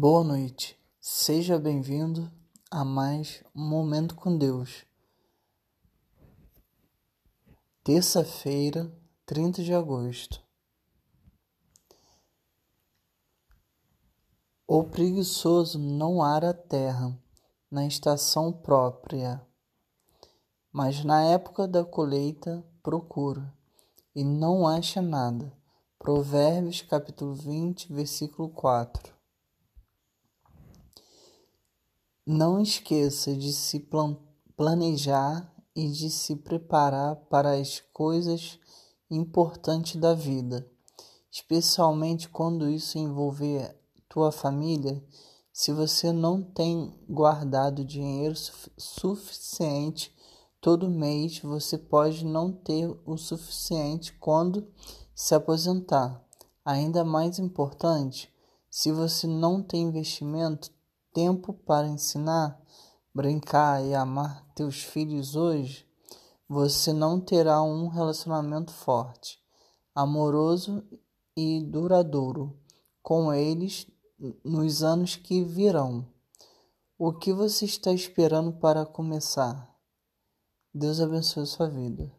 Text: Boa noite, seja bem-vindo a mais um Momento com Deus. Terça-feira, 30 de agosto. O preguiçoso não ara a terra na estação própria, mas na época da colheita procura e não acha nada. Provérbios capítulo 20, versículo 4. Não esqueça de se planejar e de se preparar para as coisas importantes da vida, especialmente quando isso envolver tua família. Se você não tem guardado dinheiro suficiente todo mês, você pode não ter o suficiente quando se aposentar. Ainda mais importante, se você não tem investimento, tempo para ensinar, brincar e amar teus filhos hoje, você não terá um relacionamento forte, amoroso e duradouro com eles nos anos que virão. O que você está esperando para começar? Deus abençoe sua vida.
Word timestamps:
Boa 0.00 0.22
noite, 0.22 0.78
seja 1.00 1.58
bem-vindo 1.58 2.30
a 2.70 2.84
mais 2.84 3.42
um 3.52 3.68
Momento 3.68 4.14
com 4.14 4.38
Deus. 4.38 4.84
Terça-feira, 7.82 8.96
30 9.26 9.64
de 9.64 9.74
agosto. 9.74 10.40
O 14.68 14.84
preguiçoso 14.84 15.80
não 15.80 16.22
ara 16.22 16.50
a 16.50 16.54
terra 16.54 17.20
na 17.68 17.84
estação 17.84 18.52
própria, 18.52 19.44
mas 20.70 21.02
na 21.02 21.24
época 21.24 21.66
da 21.66 21.84
colheita 21.84 22.64
procura 22.84 23.52
e 24.14 24.22
não 24.22 24.64
acha 24.64 25.02
nada. 25.02 25.52
Provérbios 25.98 26.82
capítulo 26.82 27.34
20, 27.34 27.92
versículo 27.92 28.48
4. 28.50 29.17
Não 32.30 32.60
esqueça 32.60 33.34
de 33.34 33.54
se 33.54 33.88
planejar 34.54 35.50
e 35.74 35.88
de 35.88 36.10
se 36.10 36.36
preparar 36.36 37.16
para 37.30 37.58
as 37.58 37.82
coisas 37.90 38.60
importantes 39.10 39.96
da 39.96 40.12
vida, 40.12 40.70
especialmente 41.32 42.28
quando 42.28 42.68
isso 42.68 42.98
envolver 42.98 43.74
tua 44.10 44.30
família. 44.30 45.02
Se 45.50 45.72
você 45.72 46.12
não 46.12 46.42
tem 46.42 46.94
guardado 47.08 47.82
dinheiro 47.82 48.34
suficiente 48.76 50.14
todo 50.60 50.90
mês, 50.90 51.40
você 51.40 51.78
pode 51.78 52.26
não 52.26 52.52
ter 52.52 52.94
o 53.06 53.16
suficiente 53.16 54.12
quando 54.20 54.68
se 55.14 55.34
aposentar. 55.34 56.22
Ainda 56.62 57.02
mais 57.06 57.38
importante, 57.38 58.30
se 58.70 58.92
você 58.92 59.26
não 59.26 59.62
tem 59.62 59.84
investimento, 59.84 60.76
tempo 61.18 61.52
para 61.52 61.88
ensinar, 61.88 62.62
brincar 63.12 63.84
e 63.84 63.92
amar 63.92 64.46
teus 64.54 64.84
filhos 64.84 65.34
hoje, 65.34 65.84
você 66.48 66.92
não 66.92 67.20
terá 67.20 67.60
um 67.60 67.88
relacionamento 67.88 68.70
forte, 68.72 69.36
amoroso 69.92 70.80
e 71.36 71.60
duradouro 71.60 72.56
com 73.02 73.34
eles 73.34 73.84
nos 74.44 74.84
anos 74.84 75.16
que 75.16 75.42
virão. 75.42 76.06
O 76.96 77.12
que 77.12 77.32
você 77.32 77.64
está 77.64 77.92
esperando 77.92 78.52
para 78.52 78.86
começar? 78.86 79.76
Deus 80.72 81.00
abençoe 81.00 81.46
sua 81.46 81.68
vida. 81.68 82.17